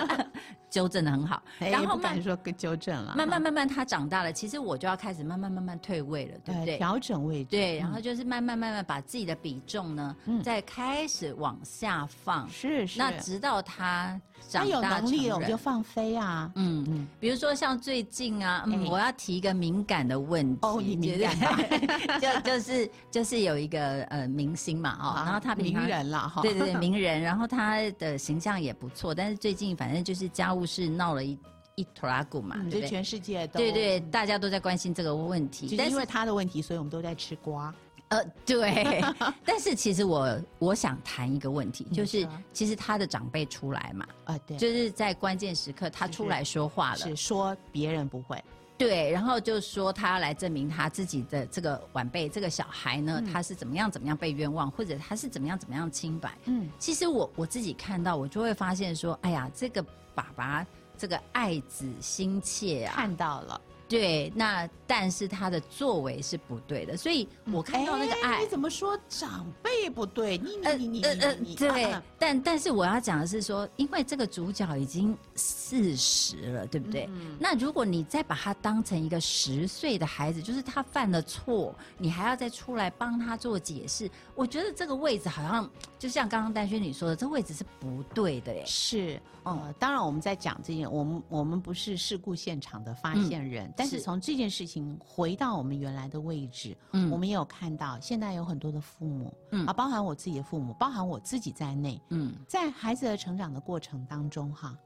[0.70, 1.42] 纠正的很好。
[1.58, 6.76] 哎然后慢说跟纠正了，慢慢慢慢，他长大了，其实我就要开始慢慢慢慢退位了，对不呃对？
[6.78, 7.50] 调整位置。
[7.50, 12.48] 对，然嗯后就是慢慢慢慢把自己的比重呢，嗯再开始往下放。
[12.48, 16.50] 是是，那直到他长大能力了，我们就放飞啊。
[16.54, 20.58] 嗯嗯，比如说像最近啊，嗯，哎我要提一个敏感的问题。
[20.62, 21.58] 哦你敏感吧？
[22.20, 26.42] 就就是就是有一个呃明星嘛，哦，然后他平名人了哈。
[26.42, 31.38] 对对对 名人，然后他的形象也不错，但是最近反正就是家务事闹了一
[31.74, 37.74] 一坨拉骨嘛，嗯，对全世界都对对，大家都在关心这个问题就，是但是因为他的问题，所以我们都在吃瓜。
[38.08, 39.04] 呃，对，
[39.44, 48.42] 但是其实我我想谈一个问题，就是其实他的长辈出来嘛，啊，对，就是在关键时刻他出来说话了，是说别人不会，
[48.78, 56.32] 对，然后就说他要来证明他自己的这个晚辈这个小孩呢，嗯他是怎么样怎么样被冤枉，或者他是怎么样怎么样清白。
[56.46, 60.66] 嗯，其实我我自己看到，我就会发现说，哎呀，这个爸爸
[60.96, 63.60] 这个爱子心切啊，看到了。
[63.88, 68.48] 对，那但是他的作为是不对的，所以我看到那个爱哎你。
[68.48, 70.36] 怎么说长辈不对？
[70.38, 77.08] 你你你你你你，对啊，但但是我要讲的是说，因为这个主角已经四十了，对不对？
[77.12, 88.64] 嗯那如果你再把他当成一个十岁的孩子，就是他犯了错，你还要再出来帮他做解释，我觉得这个位置好像就像刚刚丹轩你说的，这位置是不对的耶。
[88.66, 104.76] 是，呃，当然我们在讲这件，我们我们不是事故现场的发现人，但是是从这件事情回到我们原来的位置，嗯我们也有看到，现在有很多的父母，嗯啊，包含我自己的父母，包含我自己在内，嗯在孩子的成长的过程当中，哈，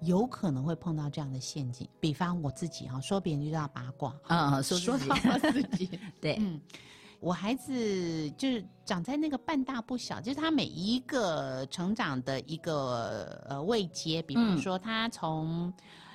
[0.00, 1.88] 有可能会碰到这样的陷阱。
[1.98, 6.60] 比方我自己哈，说别人就叫八卦，啊，说说到我自己， 对，嗯，
[7.20, 15.72] 我孩子就是长在那个半大不小，就是他每一个成长的一个呃位阶，比方嗯说他从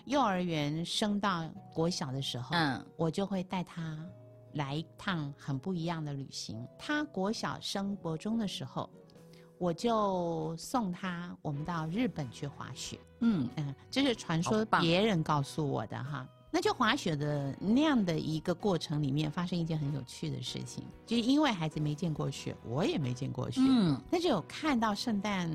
[0.09, 3.95] 幼儿园升到国小的时候，嗯我就会带他
[4.53, 6.67] 来一趟很不一样的旅行。
[6.79, 8.89] 他国小升国中的时候，
[9.59, 12.99] 我就送他我们到日本去滑雪。
[13.19, 16.27] 嗯嗯，这是传说别人告诉我的哈。
[16.51, 25.47] 那就滑雪的那样的一个过程里面，发生一件很有趣的事情，就是因为孩子没见过雪，我也没见过雪，嗯，那就有看到圣诞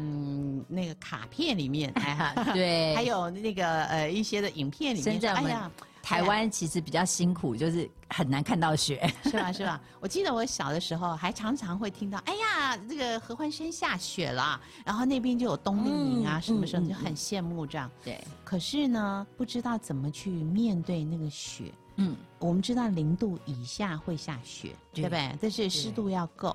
[0.68, 5.70] 那个卡片里面， 哎，对，还有那个呃一些的影片里面哎呀，
[6.04, 9.10] 台湾其实比较辛苦，就是很难看到雪。
[9.24, 9.80] 是吧是吧？
[10.00, 17.90] 我记得我小的时候还常常会听到，哎呀，这个合欢山下雪了，然后那边就有冬令营啊，嗯什么什么，嗯就很羡慕这样。
[18.04, 21.72] 对，可是呢，不知道怎么去面对那个雪。
[21.96, 25.38] 嗯我们知道零度以下会下雪，对对不对？
[25.40, 26.48] 但是湿度要够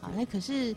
[0.00, 0.10] 啊。
[0.14, 0.72] 那可是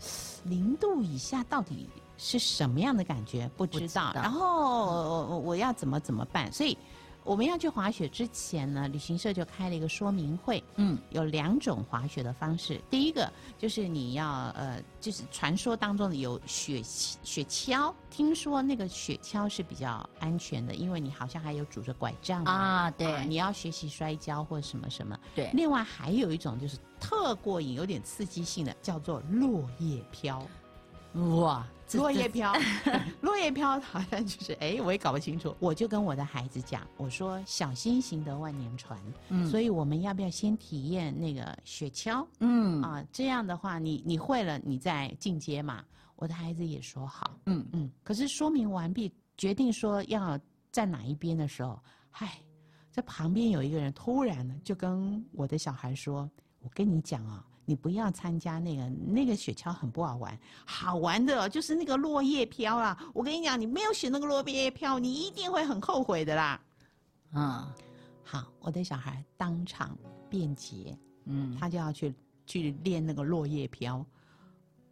[0.46, 3.48] 零度以下到底是什么样的感觉？
[3.56, 3.82] 不知道。
[3.82, 6.52] 不知道然后我我要怎么怎么办？
[6.52, 6.76] 所以
[7.26, 10.64] 我们要去滑雪之前呢，旅行社就开了一个说明会。
[10.76, 25.20] 嗯有两种滑雪的方式，第一个就是你要呃，就是传说当中的有雪雪橇，听说那个雪橇是比较安全的，因为你好像还有拄着拐杖啊啊，对你要学习摔跤或什么什么。
[25.34, 30.46] 对，另外还有一种就是特过瘾、有点刺激性的，叫做落叶飘。
[31.15, 32.54] 哇， 落叶飘，
[33.21, 35.56] 落叶飘好像就是哎，我也搞不清楚。
[35.60, 38.99] 我就跟我的孩子讲，我说小心行得万年船，
[39.30, 43.06] 嗯所以我们要不要先体验那个雪橇嗯啊？
[43.12, 45.84] 这样的话，你你会了，你再进阶嘛。
[46.17, 47.91] 我的孩子也说好，嗯嗯。
[48.04, 50.39] 可是说明完毕，决定说要
[50.71, 52.39] 站哪一边的时候，嗨，
[52.89, 56.30] 在旁边有一个人突然呢，就跟我的小孩说
[56.63, 62.97] ：“我跟你讲啊，你不要参加那个那个雪橇很不好玩，好玩的就是那个落叶飘啦。
[63.13, 66.62] 我跟你讲，你没有选那个落叶飘，你一定会很后悔的啦。”
[67.34, 67.67] 嗯
[68.23, 69.97] 好，我的小孩当场
[70.30, 72.13] 辩解，嗯，他就要去
[72.45, 74.06] 去练那个落叶飘。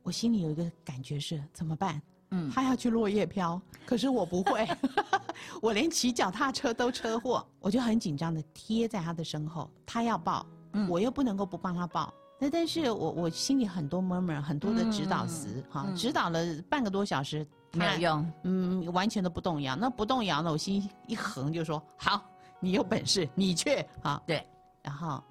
[0.02, 2.02] 我心里有一个感觉是怎么办？
[2.32, 4.68] 嗯他要去落叶飘，可是我不会，
[5.62, 12.12] 我连骑脚踏车都车祸，我就很紧张的贴在他的身后，他要抱，嗯我又不能够不帮他抱。
[12.40, 19.76] 那但是我我心里很多 murmur，很多的指导词，哈、嗯指导了半个多小时，没有用，嗯，完全都不动摇。
[19.76, 22.22] 那不动摇呢，我心一横就说好，
[22.60, 24.22] 你有本事你去啊。
[24.26, 24.46] 对，
[24.82, 25.24] 然后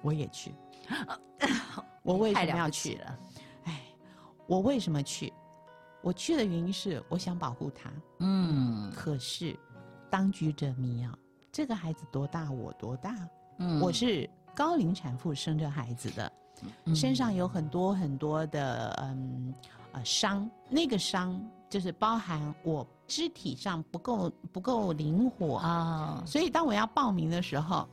[0.00, 0.54] 我也去。
[2.02, 2.96] 我为什么要去？
[2.96, 3.18] 了
[3.64, 3.82] 哎，
[4.46, 5.32] 我为什么去？
[6.00, 7.90] 我去的原因是我想保护他。
[8.20, 9.58] 嗯可是
[10.10, 11.16] 当局者迷啊，
[11.50, 13.14] 这个孩子多大我多大？
[13.58, 16.32] 嗯我是高龄产妇生这孩子的，嗯
[16.94, 19.54] 身上有很多很多的嗯
[19.92, 27.88] 呃伤，那个伤就是包含我肢体上不够不够灵活啊，所以当我要报名的时候，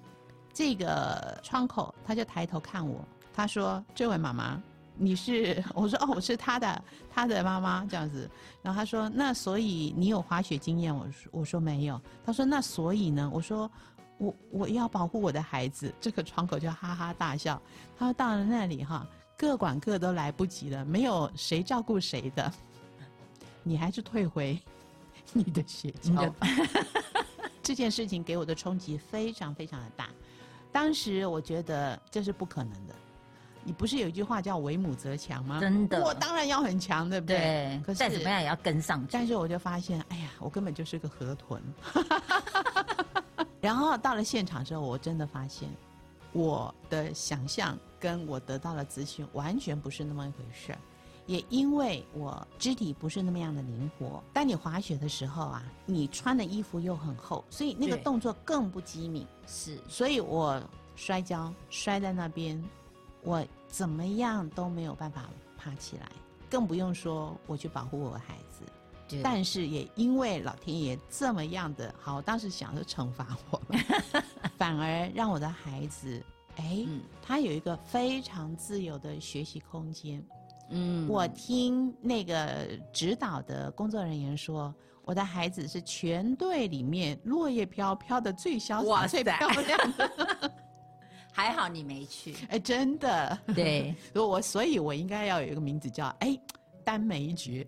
[0.53, 4.61] 这个窗口他就抬头看我，他说：“这位妈妈，
[4.95, 8.29] 你是？” 我说：“哦，我是他的他的妈妈这样子。”
[8.61, 13.69] 然后他说：“那所以你有滑雪经验？”我说：“我说没有。”他说：“那所以呢？”我说
[14.21, 17.59] ：“我我要保护我的孩子。”这个窗口就哈哈大笑。
[17.97, 19.05] 他说：“到了那里哈，
[19.35, 22.53] 各管各都来不及了，没有谁照顾谁的，
[23.63, 24.61] 你还是退回
[25.33, 26.83] 你的雪你的橇。
[27.63, 30.09] ”这件事情给我的冲击非常非常的大。
[30.71, 32.95] 当时我觉得这是不可能的。
[33.63, 35.59] 你不是有一句话叫“为母则强”吗？
[35.59, 37.37] 真的我当然要很强，对不对？
[37.37, 39.09] 对，可是再怎么样也要跟上去。
[39.11, 41.61] 但是我就发现，哎呀，我根本就是个河豚。
[43.61, 45.69] 然后到了现场之后，我真的发现，
[46.33, 50.79] 我的想象跟我得到的资讯完全不是那么一回事儿。
[51.27, 59.25] 也因为我肢体不是那么样的灵活，当你滑雪的时候啊，你穿的衣服又很厚，所以那个动作更不机敏。
[59.45, 60.61] 是所以我
[60.95, 62.61] 摔跤摔在那边，
[63.21, 66.11] 我怎么样都没有办法爬起来，
[66.49, 68.63] 更不用说我去保护我的孩子。
[69.17, 74.23] 对但是也因为老天爷这么样的好，我当时想着惩罚我了，
[74.57, 76.23] 反而让我的孩子，
[76.57, 80.23] 哎，嗯他有一个非常自由的学习空间。
[80.73, 90.51] 嗯我听那个指导的工作人员说，我的孩子是全队里面落叶飘飘的最潇洒、最漂亮的。
[91.33, 92.35] 还好你没去。
[92.49, 93.37] 哎，真的。
[93.55, 96.37] 对， 我所以，我应该要有一个名字叫哎
[96.83, 97.65] 丹梅菊。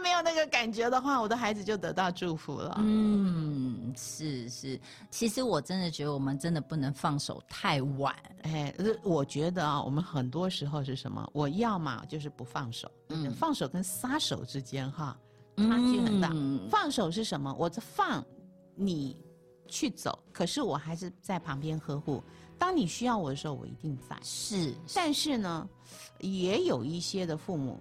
[0.00, 2.76] 没有那个感觉的话，我的孩子就得到祝福了。
[2.78, 8.14] 嗯，是是，其实我真的觉得我们真的不能放手太晚。
[8.42, 11.28] 哎，呃我觉得啊，我们很多时候是什么？
[11.32, 15.16] 我要么就是不放手，嗯放手跟撒手之间哈
[15.56, 16.30] 差距很大。
[16.32, 17.54] 嗯放手是什么？
[17.58, 18.24] 我这放
[18.74, 19.16] 你
[19.68, 22.22] 去走，可是我还是在旁边呵护。
[22.58, 24.18] 当你需要我的时候，我一定在。
[24.22, 25.66] 是，但是呢，
[26.18, 27.80] 也有一些的父母，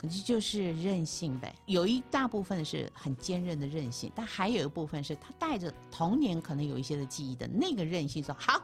[0.00, 1.54] 可是就是任性呗。
[1.66, 8.62] 有一大部分是很坚韧的韧性，但还有一部分是他带着童年可能有一些的记忆的那个韧性，说好，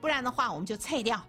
[0.00, 1.20] 不然的话我们就拆掉。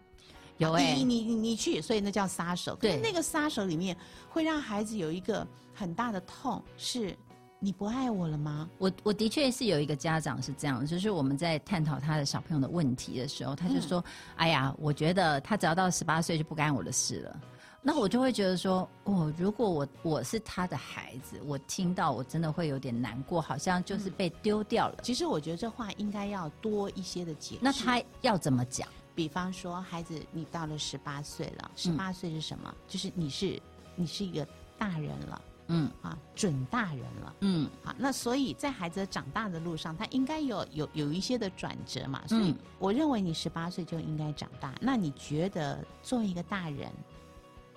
[0.58, 2.76] 有哎、你你你你去，所以那叫杀手。
[2.76, 3.98] 可是对那个杀手里面
[4.30, 7.18] 会让孩子有一个很大的痛，是
[7.60, 8.70] 你不爱我了吗？
[8.78, 14.04] 我我的确是有一个家长是这样，就是我们在探讨他的小朋友的问题的时候，他就说
[14.38, 17.42] ：“哎呀，我觉得他只要到十八岁就不干我的事了。”
[17.88, 24.98] 那我就会觉得说，哦，如果我我是他的孩子，我听到我真的会有点难过，好像就是被丢掉了。
[25.04, 27.62] 其实我觉得这话应该要多一些的解释。
[27.62, 28.86] 那他要怎么讲？
[29.16, 32.76] 比方说，孩子，你到了十八岁了，十八岁是什么？
[32.90, 33.58] 就是你是
[33.96, 34.46] 你是一个
[34.78, 37.36] 大人了嗯啊，准大人了。
[37.40, 42.22] 嗯好，那所以在孩子长大的路上，他应该有有有一些的转折嘛。
[42.28, 44.76] 所以嗯我认为你十八岁就应该长大。
[44.82, 46.92] 那你觉得作为一个大人，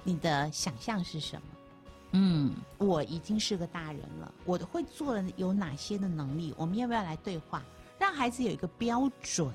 [0.03, 1.43] 你的想象是什么？
[2.13, 6.53] 嗯，我已经是个大人了，我会做的有哪些的能力？
[6.57, 7.63] 我们要不要来对话，
[8.01, 9.49] 让孩子有一个标准？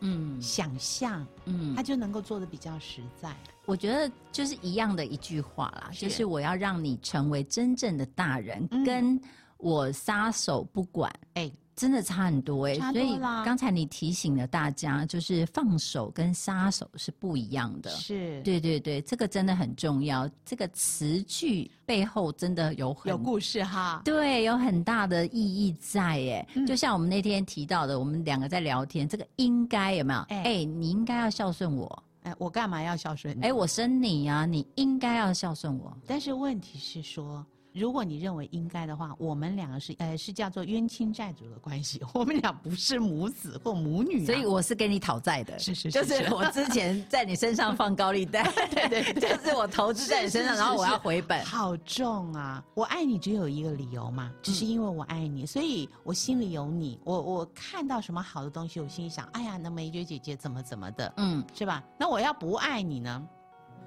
[0.00, 0.42] 嗯。
[0.42, 1.74] 想象，嗯。
[1.76, 3.32] 他，就能够做的比较实在。
[3.66, 6.00] 我觉得就是一样的一句话啦，是。
[6.00, 8.84] 就是我要让你成为真正的大人，嗯。
[8.84, 9.20] 跟
[9.58, 17.90] 我撒手不管，哎，真的差很多哎、差所以刚才你提醒了大家，就是放手跟杀手是不一样的。
[17.90, 20.30] 是，对对对，这个真的很重要。
[20.44, 24.02] 这个词句背后真的有很有故事哈。
[24.04, 26.46] 对，有很大的意义在耶。
[26.54, 30.20] 嗯就像我们那天提到的，我们两个在聊天，这个应该有没有？
[30.28, 32.02] 哎哎、你应该要孝顺我。
[32.22, 33.42] 哎，我干嘛要孝顺你？
[33.42, 35.94] 哎、我生你呀、你应该要孝顺我。
[36.06, 37.44] 但是问题是说，
[37.74, 51.44] 如果你认为应该的话，我们两个是呃是叫做冤亲债主的关系， 我们俩不是母子或母女啊、所以我是跟你讨债的，是 是是就是我之前在你身上放高利贷， 对对，就是我投资在你身上，然后我要回本。
[51.44, 52.64] 好重啊！
[52.74, 56.98] 我爱你只有一个理由嘛，只是因为我爱你，所以我心里有你。
[57.04, 61.82] 我我看到什么好的东西，我心里想，哎呀，那梅娟姐姐怎么怎么的，嗯是吧？
[61.98, 63.26] 那我要不爱你呢？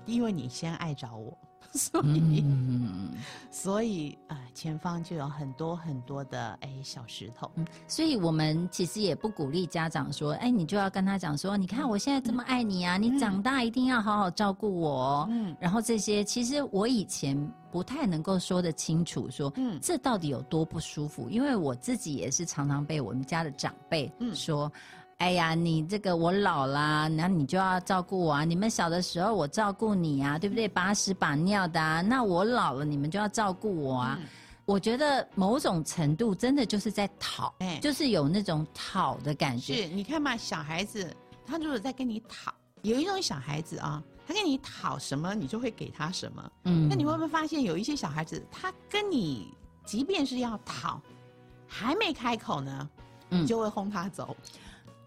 [0.06, 1.38] 因为你先爱着我，
[1.74, 3.10] 所以、嗯，
[3.52, 7.50] 所以啊、呃前方就有很多很多的哎小石头。
[7.88, 15.28] 所以我们其实也不鼓励家长说，哎，你就要跟他讲说，你看我现在这么爱你啊，你长大一定要好好照顾我哦。
[15.30, 17.38] 嗯然后这些，其实我以前
[17.72, 21.30] 不太能够说得清楚说，嗯这到底有多不舒服？
[21.30, 24.72] 因为我自己也是常常被我们家的长辈嗯说。
[25.18, 28.44] 哎呀，你这个我老啦，那你就要照顾我啊！
[28.46, 30.68] 你们小的时候我照顾你啊，对不对？
[30.68, 34.18] 把屎把尿的啊，那我老了你们就要照顾我啊！
[34.22, 34.28] 嗯
[34.68, 39.74] 我觉得某种程度真的就是在讨，哎就是有那种讨的感觉。
[39.76, 41.10] 是，你看嘛，小孩子
[41.46, 46.52] 他如果在跟你讨，有一种小孩子啊，他跟你讨什么，你就会给他什么。
[46.66, 49.54] 嗯那你会不会发现有一些小孩子，他跟你
[49.86, 51.02] 即便是要讨，
[51.66, 52.90] 还没开口呢，
[53.30, 54.36] 嗯你就会轰他走。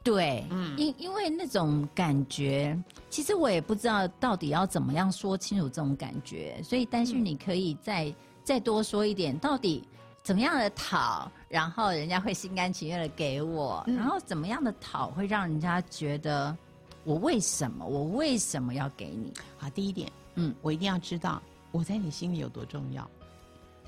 [0.02, 2.76] 对，嗯因因为那种感觉，
[3.10, 9.86] 其实我也不知道到底要怎么样说清楚这种感觉，所以担心嗯你可以再、再多说一点，到底
[10.22, 16.56] 怎么样的讨，然后人家会心甘情愿的给我，嗯然后怎么样的讨会让人家觉得
[17.04, 21.42] 我为什么我为什么要给你好，第一点，嗯我一定要知道
[21.72, 23.08] 我在你心里有多重要。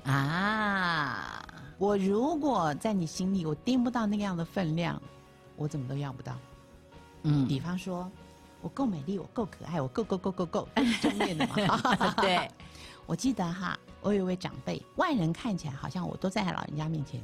[0.03, 1.43] 啊？
[1.79, 5.01] 我如果在你心里我盯不到那个样的分量，
[5.55, 6.35] 我怎么都要不到。
[7.23, 8.09] 嗯，比方说，
[8.61, 10.67] 我够美丽，我够可爱，我够够够够够，
[11.01, 11.55] 正面的嘛。
[12.21, 12.49] 对，
[13.05, 17.21] 我记得哈，我有一位长辈，外人看起来好像我都在老人家面前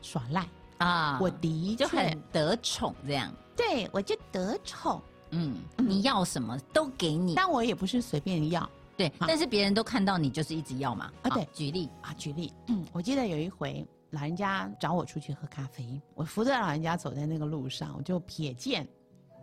[0.00, 0.48] 耍赖，
[0.78, 3.32] 啊，我的就很得宠这样。
[3.56, 5.00] 对我就得宠，
[5.30, 11.10] 嗯，嗯你要什么都给你，但我也不是随便要对，但是别人都看到你就是一直要嘛。
[11.22, 12.14] 好啊对举例，啊。
[12.16, 13.86] 举例，嗯，我记得有一回
[14.16, 18.88] 老人家找我出去喝咖啡，我扶着老人家走在那个路上，我就瞥见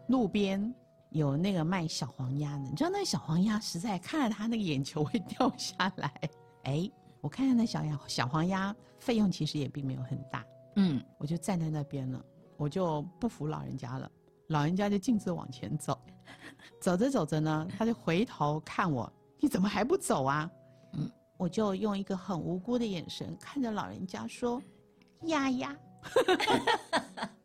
[0.07, 0.73] 路边
[1.11, 6.11] 有那个卖小黄鸭的，你知道那个小黄鸭实在看着他那个眼球会掉下来。
[6.65, 6.89] 哎，
[7.21, 10.43] 我看见那小鸭小黄鸭费用其实也并没有很大，
[10.75, 12.19] 嗯，我就站在那边了，
[12.57, 14.09] 我就不扶老人家了，
[14.47, 15.95] 老人家就径自往前走，
[16.81, 20.49] 走着走着呢，他就回头看我，你怎么还不走啊？
[21.37, 24.61] 我就用一个很无辜的眼神看着老人家说
[25.25, 25.75] ：“丫丫。”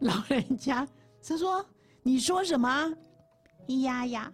[0.00, 0.86] 老人家
[1.22, 1.64] 他说
[2.02, 2.94] ：“你说什么？
[3.82, 4.32] 呀呀。”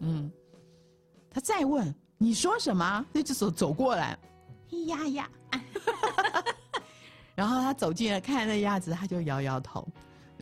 [0.00, 0.30] 嗯，
[1.30, 4.18] 他再问：“你说什么？”那只手走过来，
[4.86, 5.30] 呀呀。
[7.34, 9.86] 然后他走近了，看那鸭子，他就摇摇头，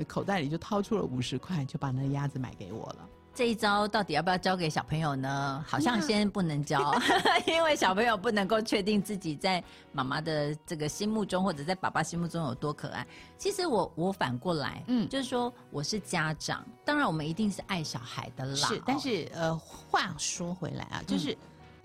[0.08, 3.08] 口袋里就掏出了五十块，就把那鸭子买给我了。
[3.40, 5.64] 这一招到底要不要教给小朋友呢？
[5.66, 6.94] 好像先不能教，
[7.48, 13.06] 因为小朋友不能够确定自己在妈妈的这个心目中，或者在爸爸心目中有多可爱。
[13.38, 18.54] 其实我我反过来，嗯，嗯就是说我是家长，当然我们一定是爱小孩的啦。
[18.54, 21.34] 是，但是呃，话说回来啊，就是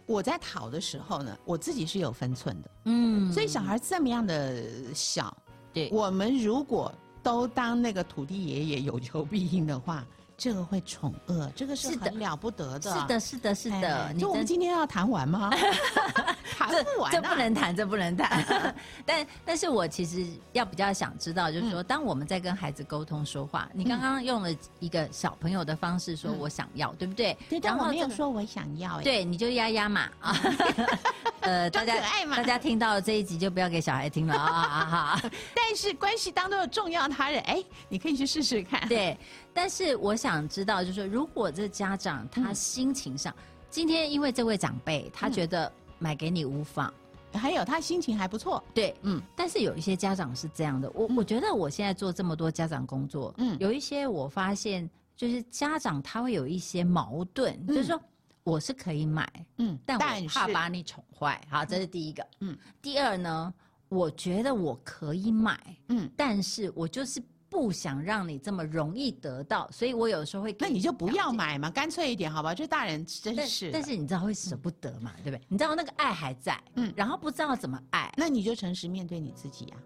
[0.05, 2.69] 我在讨的时候呢，我自己是有分寸的。
[2.83, 4.61] 嗯所以小孩这么样的
[4.93, 5.33] 小，
[5.71, 6.93] 对我们如果
[7.23, 10.05] 都当那个土地爷爷有求必应的话，
[10.37, 12.93] 这个会宠恶，这个是很了不得的。
[12.93, 15.49] 是的，是的，是的，就我们今天要谈完吗？
[16.57, 18.75] 谈不完、啊，这不能谈，这不能谈。
[19.05, 27.37] 但但是我其实要比较想知道，就是说，当我们在跟孩子沟通说话，你刚刚用了一个小朋友的方式说嗯我想要，对不对？
[27.49, 30.35] 对，但我没有这个说我想要哎、对，你就压压嘛啊。
[31.41, 31.95] 呃，大家
[32.35, 35.21] 大家听到这一集就不要给小孩听了啊啊啊！
[35.53, 38.87] 但是关系当中的重要他人，哎，你可以去试试看。
[38.87, 39.15] 对，
[39.55, 42.55] 但是我想知道，就是说，如果这家长他嗯。
[42.55, 43.33] 心情上，
[43.69, 45.31] 今天因为这位长辈他嗯。
[45.31, 46.93] 觉得买给你无妨，
[47.31, 51.15] 还有他心情还不错，对，嗯但是有一些家长是这样的，我、嗯。
[51.15, 53.55] 我觉得我现在做这么多家长工作，嗯。
[53.57, 57.97] 有一些我发现就是家长他会有一些矛盾，就是说
[58.43, 59.25] 我是可以买，
[59.59, 62.21] 嗯，但我怕把你宠坏，好，这是第一个。
[62.41, 63.53] 嗯嗯，第二呢，
[63.87, 71.09] 我觉得我可以买，嗯，但是我就是不想让你这么容易得到，所以我有时候会给那你就不。
[71.15, 72.53] 要买嘛，干脆一点，好吧？
[72.53, 75.41] 就大人真但是，但是你知道会舍不得嘛，对不对？
[75.47, 79.77] 你知道那个爱还在，嗯嗯，然后不知道怎么爱，那你就诚实面对你自己啊，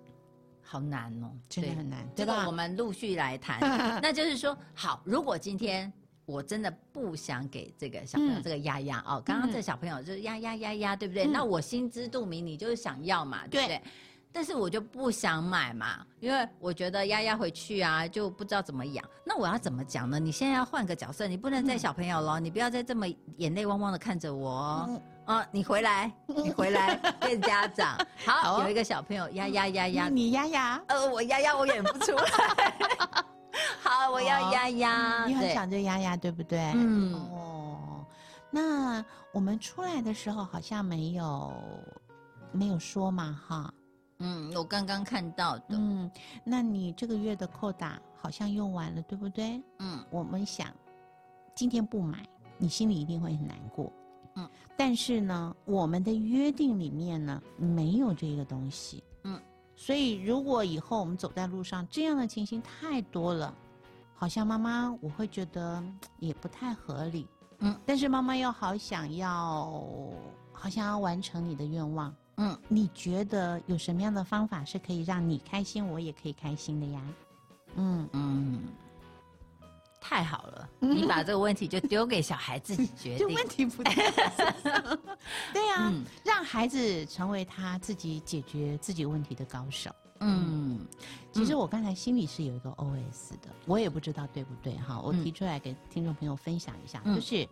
[0.64, 2.52] 好难哦，对真的很难，对吧这个我？
[2.52, 3.60] 们陆续来谈。
[4.02, 5.92] 那就是说，好，如果今天
[6.26, 11.26] 我真的不想给这个小朋友嗯这个丫丫哦，刚刚这小朋友就是丫丫丫丫，对不对？
[11.26, 13.82] 嗯那我心知肚明，你就是想要嘛，对不对对？
[14.32, 19.04] 但是我就不想买嘛，因为我觉得丫丫回去啊就不知道怎么养。
[19.26, 20.20] 那我要怎么讲呢？
[20.20, 23.08] 你现在要换个角色，你不能再嗯小朋友了，你不要再这么
[23.38, 24.86] 眼泪汪汪的看着我哦。
[24.88, 27.96] 嗯啊，你回来，你回来 变家长。
[28.26, 32.24] 好好，哦有一个小朋友丫丫丫丫你，你压压，呃，我丫丫我演不出来。
[33.84, 35.26] 好，我要丫丫。
[35.26, 36.60] 你很对想着丫丫，对不对？
[36.76, 38.06] 嗯哦，
[38.50, 41.54] 那我们出来的时候好像没有
[42.52, 43.74] 没有说嘛，哈。
[44.20, 45.66] 嗯，我刚刚看到的。
[45.70, 46.10] 嗯，
[46.44, 49.62] 那你这个月的扣打好像用完了，对不对？
[49.80, 50.68] 嗯我们想，
[51.56, 53.92] 今天不买，你心里一定会很难过。
[54.36, 59.04] 嗯，但是呢，我们的约定里面呢，没有这个东西。
[59.24, 59.40] 嗯，
[59.76, 63.54] 所以如果以后我们走在路上，这样的情形太多了，
[64.14, 67.26] 好像妈妈我会觉得嗯也不太合理。
[67.60, 69.82] 嗯，但是妈妈又好想要，
[70.52, 72.14] 好想要完成你的愿望。
[72.42, 77.02] 嗯，你觉得有什么样的方法是可以让你开心，我也可以开心的呀？
[77.76, 78.64] 嗯，嗯，
[80.00, 83.28] 太好了，你把这个问题就丢给小孩自己决定。
[83.28, 85.00] 这问题不在我
[85.54, 86.04] 对呀、嗯。
[86.24, 89.92] 让孩子成为他自己解决自己问题的高手。
[90.22, 90.80] 嗯。
[91.34, 95.24] 其实我刚才心里是有一个 OS 的，我也不知道对不对哈，我嗯。
[95.24, 97.14] 提出来给听众朋友分享一下，嗯。
[97.16, 97.48] 就是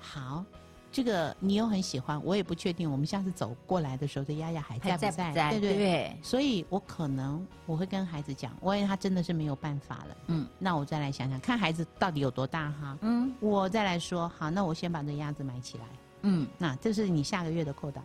[0.00, 0.44] 好。
[0.90, 2.90] 这个你又很喜欢，我也不确定。
[2.90, 5.28] 我们下次走过来的时候，这丫丫还在不在？
[5.28, 5.50] 不在？
[5.50, 5.76] 对对？
[5.76, 12.98] 对，所以我可能我会跟孩子讲，万一他真的是没有办法了，嗯那我再来想想，看孩子到底有多大哈。
[13.02, 15.84] 嗯我再来说，好，那我先把这鸭子买起来。
[16.22, 18.02] 嗯那这是你下个月的扣打，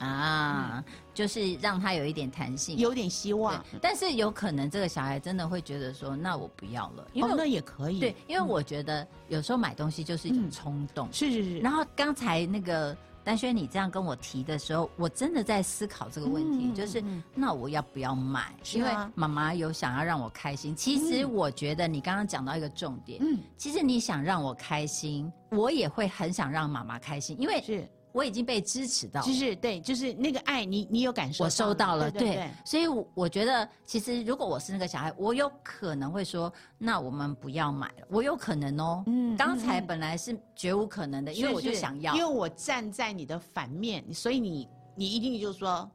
[0.00, 0.84] 啊，
[1.14, 2.76] 就是让他有一点弹性。
[2.76, 3.64] 有点希望。
[3.80, 8.00] 但是有可能这个小孩真的会觉得说，那我不要了，因为哦，那也可以。
[8.00, 11.08] 对，因为我觉得有时候买东西就是一种嗯冲动。
[11.12, 11.58] 是是是。
[11.60, 18.54] 然后刚才那个丹轩你这样跟我提的时候，我真的在思考这个问题，嗯就是那我要不要买？
[18.72, 20.74] 因为妈妈有想要让我开心。
[20.74, 29.32] 其实嗯我觉得你刚刚讲到一个重点，嗯，其实你想让我开心，我也会很想让妈妈开心，因为是，我已经被支持到了就。
[29.32, 39.04] 是对，就是那个爱，你你有感受，我收到了，对对所以我我觉得，其实如果我是那个小孩，我有可能会说，那我们不要买了，我有可能哦。
[39.06, 42.30] 嗯刚才本来是绝无可能的，因为我就想要因为。
[42.40, 45.86] 我站在你的反面，所以你你一定就说，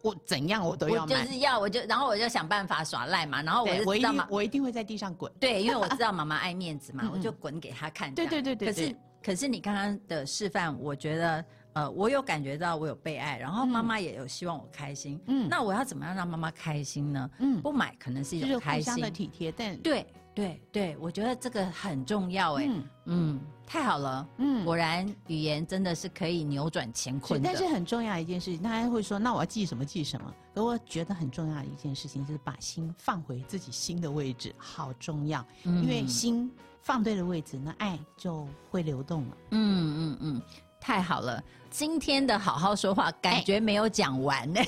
[0.00, 1.16] 我怎样我都要我就。
[1.16, 5.32] 是要，我就然后我就想办法耍赖嘛，然后我我一定就知道嘛，我一定会在地上滚。
[5.40, 8.14] 对，因为我知道妈妈爱面子嘛 我就滚给她看。
[8.14, 8.94] 对对对对可是
[9.28, 15.20] 可是你刚刚的示范，我觉得呃，我有感觉到我有被爱，然后妈妈也有希望我开心。
[15.26, 17.30] 嗯那我要怎么样让妈妈开心呢？
[17.38, 19.10] 嗯，不买可能是一就是种开心的。
[19.10, 22.64] 体贴，但对对对，我觉得这个很重要哎。
[22.66, 24.26] 嗯嗯，太好了。
[24.38, 27.50] 嗯果然，语言真的是可以扭转乾，坤的。
[27.52, 30.34] 但是很重要的一件事情，大家会说，那我要记什么记什么。
[30.54, 35.44] 可我觉得很重要的一件事情，就是把心放回自己心的位置，好重要。
[35.64, 36.50] 嗯因为心
[36.82, 39.36] 放对了位置，那爱就会流动了。
[39.50, 40.42] 嗯嗯嗯，
[40.80, 41.42] 太好了！
[41.70, 44.60] 今天的好好说话感觉没有讲完呢，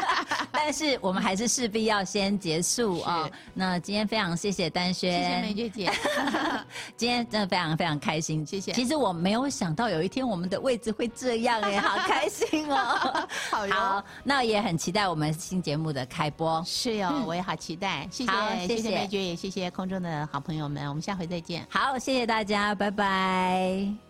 [0.50, 5.92] 但是我们还是势必要先结束啊、是那今天非常谢谢丹轩，谢谢梅姐姐，
[6.96, 13.28] 今天真的非常非常开心，谢谢其实我没有想到有一天我们的位置会这样哎， 好开心哦！
[13.50, 16.64] 好那也很期待我们新节目的开播。
[16.66, 18.08] 是哟、嗯我也好期待。
[18.10, 21.66] 谢好谢，谢谢梅姐，也谢谢空中的好朋友们，我们下回再见。
[21.68, 24.05] 好，谢谢大家，拜拜。